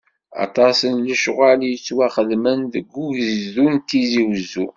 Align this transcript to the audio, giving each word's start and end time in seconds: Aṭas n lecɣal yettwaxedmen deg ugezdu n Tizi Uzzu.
Aṭas 0.45 0.77
n 0.93 0.95
lecɣal 1.07 1.59
yettwaxedmen 1.71 2.59
deg 2.73 2.87
ugezdu 3.03 3.65
n 3.73 3.75
Tizi 3.87 4.23
Uzzu. 4.33 4.65